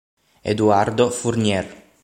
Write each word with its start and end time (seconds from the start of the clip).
Eduardo 0.53 1.11
Fournier 1.13 1.69